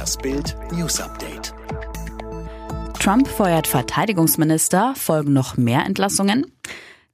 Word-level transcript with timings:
Das 0.00 0.16
Bild 0.16 0.56
News 0.72 0.98
Update. 0.98 1.52
Trump 2.98 3.28
feuert 3.28 3.66
Verteidigungsminister, 3.66 4.94
folgen 4.96 5.34
noch 5.34 5.58
mehr 5.58 5.84
Entlassungen? 5.84 6.50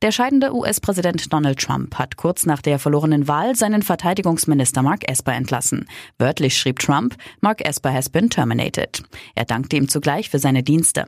Der 0.03 0.13
scheidende 0.13 0.55
US-Präsident 0.55 1.33
Donald 1.33 1.59
Trump 1.59 1.95
hat 1.95 2.19
kurz 2.19 2.45
nach 2.45 2.61
der 2.61 2.79
verlorenen 2.79 3.29
Wahl 3.29 3.57
seinen 3.57 3.81
Verteidigungsminister 3.81 4.83
Mark 4.83 5.11
Esper 5.11 5.33
entlassen. 5.33 5.89
Wörtlich 6.19 6.59
schrieb 6.59 6.81
Trump, 6.81 7.17
Mark 7.41 7.65
Esper 7.65 7.95
has 7.95 8.11
been 8.11 8.29
terminated. 8.29 9.03
Er 9.35 9.47
dankte 9.47 9.77
ihm 9.77 9.89
zugleich 9.89 10.29
für 10.29 10.39
seine 10.39 10.63
Dienste. 10.63 11.07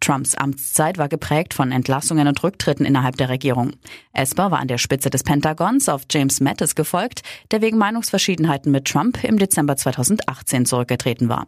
Trumps 0.00 0.34
Amtszeit 0.34 0.98
war 0.98 1.08
geprägt 1.08 1.54
von 1.54 1.70
Entlassungen 1.70 2.26
und 2.26 2.42
Rücktritten 2.42 2.84
innerhalb 2.84 3.16
der 3.18 3.28
Regierung. 3.28 3.70
Esper 4.12 4.50
war 4.50 4.58
an 4.58 4.68
der 4.68 4.78
Spitze 4.78 5.10
des 5.10 5.22
Pentagons 5.22 5.88
auf 5.88 6.02
James 6.10 6.40
Mattis 6.40 6.74
gefolgt, 6.74 7.22
der 7.52 7.62
wegen 7.62 7.78
Meinungsverschiedenheiten 7.78 8.72
mit 8.72 8.86
Trump 8.86 9.22
im 9.22 9.38
Dezember 9.38 9.76
2018 9.76 10.66
zurückgetreten 10.66 11.28
war. 11.28 11.46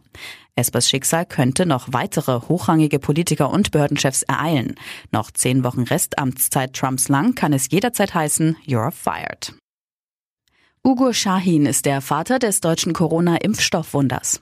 Espers 0.57 0.89
Schicksal 0.89 1.25
könnte 1.25 1.67
noch 1.67 1.93
weitere 1.93 2.41
hochrangige 2.49 2.97
Politiker 2.97 3.51
und 3.51 3.69
Behördenchefs 3.69 4.23
ereilen. 4.23 4.73
Noch 5.11 5.29
zehn 5.29 5.63
Wochen 5.63 5.83
Restamtszeit 5.83 6.73
Trumps 6.87 7.09
lang 7.09 7.35
kann 7.35 7.51
es 7.51 7.69
jederzeit 7.69 8.13
heißen, 8.13 8.55
you're 8.65 8.91
fired. 8.91 9.53
Ugo 10.85 11.11
Shahin 11.11 11.65
ist 11.65 11.85
der 11.85 11.99
Vater 11.99 12.39
des 12.39 12.61
deutschen 12.61 12.93
Corona-Impfstoffwunders. 12.93 14.41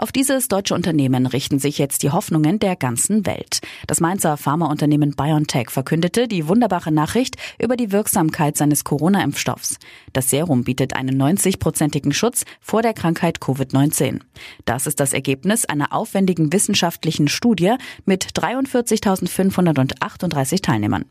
Auf 0.00 0.10
dieses 0.12 0.48
deutsche 0.48 0.74
Unternehmen 0.74 1.26
richten 1.26 1.58
sich 1.58 1.76
jetzt 1.76 2.02
die 2.02 2.08
Hoffnungen 2.08 2.58
der 2.58 2.74
ganzen 2.74 3.26
Welt. 3.26 3.60
Das 3.86 4.00
Mainzer 4.00 4.38
Pharmaunternehmen 4.38 5.10
BioNTech 5.10 5.68
verkündete 5.68 6.26
die 6.26 6.48
wunderbare 6.48 6.90
Nachricht 6.90 7.36
über 7.58 7.76
die 7.76 7.92
Wirksamkeit 7.92 8.56
seines 8.56 8.84
Corona-Impfstoffs. 8.84 9.76
Das 10.14 10.30
Serum 10.30 10.64
bietet 10.64 10.96
einen 10.96 11.20
90-prozentigen 11.20 12.14
Schutz 12.14 12.46
vor 12.62 12.80
der 12.80 12.94
Krankheit 12.94 13.40
Covid-19. 13.40 14.20
Das 14.64 14.86
ist 14.86 15.00
das 15.00 15.12
Ergebnis 15.12 15.66
einer 15.66 15.92
aufwendigen 15.92 16.50
wissenschaftlichen 16.50 17.28
Studie 17.28 17.74
mit 18.06 18.24
43.538 18.24 20.62
Teilnehmern. 20.62 21.04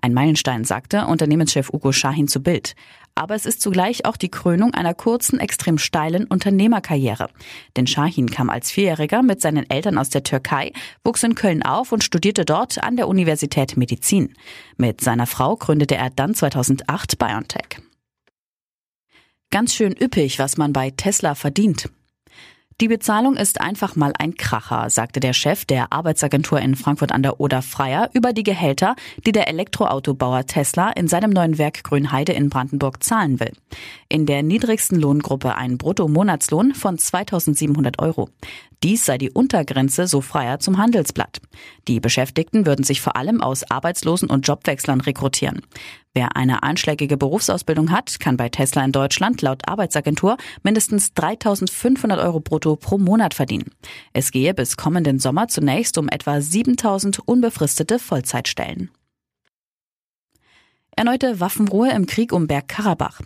Ein 0.00 0.14
Meilenstein, 0.14 0.62
sagte 0.62 1.06
Unternehmenschef 1.06 1.70
Ugo 1.70 1.90
Schahin 1.90 2.28
zu 2.28 2.40
Bild 2.40 2.76
aber 3.16 3.34
es 3.34 3.46
ist 3.46 3.60
zugleich 3.60 4.04
auch 4.04 4.16
die 4.16 4.28
Krönung 4.28 4.74
einer 4.74 4.94
kurzen, 4.94 5.40
extrem 5.40 5.78
steilen 5.78 6.26
Unternehmerkarriere. 6.26 7.28
Denn 7.76 7.86
Shahin 7.86 8.30
kam 8.30 8.50
als 8.50 8.70
Vierjähriger 8.70 9.22
mit 9.22 9.40
seinen 9.40 9.68
Eltern 9.68 9.98
aus 9.98 10.10
der 10.10 10.22
Türkei, 10.22 10.72
wuchs 11.02 11.22
in 11.22 11.34
Köln 11.34 11.64
auf 11.64 11.92
und 11.92 12.04
studierte 12.04 12.44
dort 12.44 12.82
an 12.82 12.96
der 12.96 13.08
Universität 13.08 13.76
Medizin. 13.76 14.34
Mit 14.76 15.00
seiner 15.00 15.26
Frau 15.26 15.56
gründete 15.56 15.96
er 15.96 16.10
dann 16.10 16.34
2008 16.34 17.18
BioNTech. 17.18 17.80
Ganz 19.50 19.74
schön 19.74 19.94
üppig, 19.98 20.38
was 20.38 20.58
man 20.58 20.72
bei 20.72 20.90
Tesla 20.90 21.34
verdient. 21.34 21.88
Die 22.82 22.88
Bezahlung 22.88 23.36
ist 23.36 23.58
einfach 23.58 23.96
mal 23.96 24.12
ein 24.18 24.34
Kracher, 24.34 24.90
sagte 24.90 25.18
der 25.18 25.32
Chef 25.32 25.64
der 25.64 25.94
Arbeitsagentur 25.94 26.60
in 26.60 26.76
Frankfurt 26.76 27.10
an 27.10 27.22
der 27.22 27.40
Oder 27.40 27.62
Freier 27.62 28.10
über 28.12 28.34
die 28.34 28.42
Gehälter, 28.42 28.96
die 29.24 29.32
der 29.32 29.48
Elektroautobauer 29.48 30.44
Tesla 30.44 30.90
in 30.90 31.08
seinem 31.08 31.30
neuen 31.30 31.56
Werk 31.56 31.84
Grünheide 31.84 32.32
in 32.32 32.50
Brandenburg 32.50 33.02
zahlen 33.02 33.40
will. 33.40 33.52
In 34.10 34.26
der 34.26 34.42
niedrigsten 34.42 35.00
Lohngruppe 35.00 35.54
ein 35.54 35.78
Bruttomonatslohn 35.78 36.74
von 36.74 36.98
2700 36.98 37.98
Euro. 37.98 38.28
Dies 38.82 39.06
sei 39.06 39.16
die 39.16 39.30
Untergrenze, 39.30 40.06
so 40.06 40.20
Freier 40.20 40.58
zum 40.58 40.76
Handelsblatt. 40.76 41.40
Die 41.88 41.98
Beschäftigten 41.98 42.66
würden 42.66 42.84
sich 42.84 43.00
vor 43.00 43.16
allem 43.16 43.40
aus 43.40 43.70
Arbeitslosen 43.70 44.28
und 44.28 44.46
Jobwechslern 44.46 45.00
rekrutieren. 45.00 45.62
Wer 46.16 46.34
eine 46.34 46.62
einschlägige 46.62 47.18
Berufsausbildung 47.18 47.90
hat, 47.90 48.18
kann 48.20 48.38
bei 48.38 48.48
Tesla 48.48 48.82
in 48.82 48.90
Deutschland 48.90 49.42
laut 49.42 49.68
Arbeitsagentur 49.68 50.38
mindestens 50.62 51.12
3.500 51.12 52.24
Euro 52.24 52.40
brutto 52.40 52.74
pro 52.76 52.96
Monat 52.96 53.34
verdienen. 53.34 53.70
Es 54.14 54.30
gehe 54.30 54.54
bis 54.54 54.78
kommenden 54.78 55.18
Sommer 55.18 55.48
zunächst 55.48 55.98
um 55.98 56.08
etwa 56.08 56.36
7.000 56.36 57.20
unbefristete 57.22 57.98
Vollzeitstellen. 57.98 58.90
Erneute 60.92 61.38
Waffenruhe 61.38 61.90
im 61.90 62.06
Krieg 62.06 62.32
um 62.32 62.46
Bergkarabach. 62.46 63.20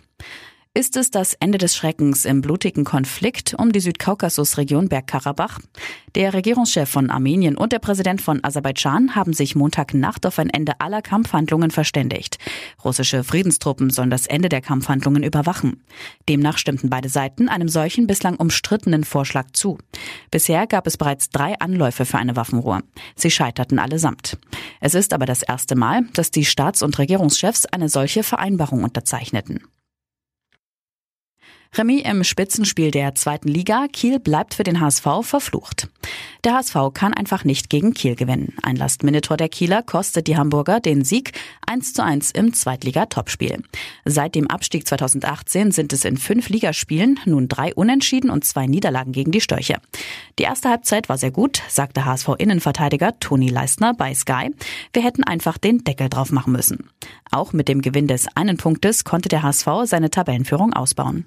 Ist 0.73 0.95
es 0.95 1.11
das 1.11 1.33
Ende 1.33 1.57
des 1.57 1.75
Schreckens 1.75 2.23
im 2.23 2.39
blutigen 2.39 2.85
Konflikt 2.85 3.53
um 3.57 3.73
die 3.73 3.81
Südkaukasusregion 3.81 4.87
Bergkarabach? 4.87 5.59
Der 6.15 6.33
Regierungschef 6.33 6.89
von 6.89 7.09
Armenien 7.09 7.57
und 7.57 7.73
der 7.73 7.79
Präsident 7.79 8.21
von 8.21 8.41
Aserbaidschan 8.41 9.13
haben 9.13 9.33
sich 9.33 9.53
Montagnacht 9.53 10.25
auf 10.25 10.39
ein 10.39 10.49
Ende 10.49 10.79
aller 10.79 11.01
Kampfhandlungen 11.01 11.71
verständigt. 11.71 12.37
Russische 12.85 13.25
Friedenstruppen 13.25 13.89
sollen 13.89 14.09
das 14.09 14.27
Ende 14.27 14.47
der 14.47 14.61
Kampfhandlungen 14.61 15.23
überwachen. 15.23 15.83
Demnach 16.29 16.57
stimmten 16.57 16.89
beide 16.89 17.09
Seiten 17.09 17.49
einem 17.49 17.67
solchen 17.67 18.07
bislang 18.07 18.37
umstrittenen 18.37 19.03
Vorschlag 19.03 19.51
zu. 19.51 19.77
Bisher 20.31 20.67
gab 20.67 20.87
es 20.87 20.95
bereits 20.95 21.31
drei 21.31 21.59
Anläufe 21.59 22.05
für 22.05 22.17
eine 22.17 22.37
Waffenruhe. 22.37 22.79
Sie 23.17 23.29
scheiterten 23.29 23.77
allesamt. 23.77 24.37
Es 24.79 24.95
ist 24.95 25.11
aber 25.11 25.25
das 25.25 25.43
erste 25.43 25.75
Mal, 25.75 26.03
dass 26.13 26.31
die 26.31 26.45
Staats- 26.45 26.81
und 26.81 26.97
Regierungschefs 26.97 27.65
eine 27.65 27.89
solche 27.89 28.23
Vereinbarung 28.23 28.85
unterzeichneten. 28.85 29.59
Remis 31.73 32.03
im 32.03 32.25
Spitzenspiel 32.25 32.91
der 32.91 33.15
zweiten 33.15 33.47
Liga. 33.47 33.87
Kiel 33.93 34.19
bleibt 34.19 34.55
für 34.55 34.63
den 34.63 34.81
HSV 34.81 35.05
verflucht. 35.21 35.87
Der 36.43 36.55
HSV 36.55 36.75
kann 36.93 37.13
einfach 37.13 37.45
nicht 37.45 37.69
gegen 37.69 37.93
Kiel 37.93 38.17
gewinnen. 38.17 38.57
Ein 38.61 38.75
Last-Minute-Tor 38.75 39.37
der 39.37 39.47
Kieler 39.47 39.81
kostet 39.81 40.27
die 40.27 40.35
Hamburger 40.35 40.81
den 40.81 41.05
Sieg 41.05 41.31
1 41.65 41.93
zu 41.93 42.03
1 42.03 42.31
im 42.31 42.53
Zweitliga-Topspiel. 42.53 43.63
Seit 44.03 44.35
dem 44.35 44.47
Abstieg 44.47 44.85
2018 44.85 45.71
sind 45.71 45.93
es 45.93 46.03
in 46.03 46.17
fünf 46.17 46.49
Ligaspielen 46.49 47.21
nun 47.25 47.47
drei 47.47 47.73
Unentschieden 47.73 48.31
und 48.31 48.43
zwei 48.43 48.65
Niederlagen 48.65 49.13
gegen 49.13 49.31
die 49.31 49.39
Störche. 49.39 49.77
Die 50.39 50.43
erste 50.43 50.67
Halbzeit 50.67 51.07
war 51.07 51.17
sehr 51.17 51.31
gut, 51.31 51.61
sagte 51.69 52.03
HSV-Innenverteidiger 52.03 53.17
Toni 53.21 53.47
Leistner 53.47 53.93
bei 53.93 54.13
Sky. 54.13 54.49
Wir 54.91 55.03
hätten 55.03 55.23
einfach 55.23 55.57
den 55.57 55.85
Deckel 55.85 56.09
drauf 56.09 56.33
machen 56.33 56.51
müssen. 56.51 56.89
Auch 57.31 57.53
mit 57.53 57.67
dem 57.67 57.81
Gewinn 57.81 58.07
des 58.07 58.27
einen 58.35 58.57
Punktes 58.57 59.03
konnte 59.03 59.29
der 59.29 59.43
HSV 59.43 59.67
seine 59.85 60.09
Tabellenführung 60.09 60.73
ausbauen. 60.73 61.25